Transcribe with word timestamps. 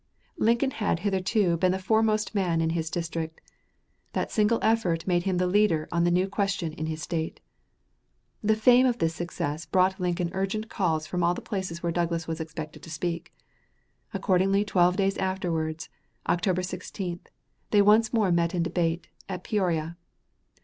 Lincoln 0.39 0.71
had 0.71 1.01
hitherto 1.01 1.57
been 1.57 1.73
the 1.73 1.77
foremost 1.77 2.33
man 2.33 2.59
in 2.59 2.71
his 2.71 2.89
district. 2.89 3.39
That 4.13 4.31
single 4.31 4.57
effort 4.63 5.05
made 5.05 5.25
him 5.25 5.37
the 5.37 5.45
leader 5.45 5.87
on 5.91 6.05
the 6.05 6.09
new 6.09 6.27
question 6.27 6.73
in 6.73 6.87
his 6.87 7.03
State. 7.03 7.39
The 8.41 8.55
fame 8.55 8.87
of 8.87 8.97
this 8.97 9.13
success 9.13 9.67
brought 9.67 9.99
Lincoln 9.99 10.31
urgent 10.33 10.69
calls 10.71 11.05
from 11.05 11.21
all 11.21 11.35
the 11.35 11.39
places 11.39 11.83
where 11.83 11.91
Douglas 11.91 12.27
was 12.27 12.39
expected 12.39 12.81
to 12.81 12.89
speak. 12.89 13.31
Accordingly, 14.11 14.65
twelve 14.65 14.97
days 14.97 15.19
afterwards, 15.19 15.87
October 16.27 16.63
16, 16.63 17.19
they 17.69 17.83
once 17.83 18.11
more 18.11 18.31
met 18.31 18.55
in 18.55 18.63
debate, 18.63 19.07
at 19.29 19.43
Peoria. 19.43 19.97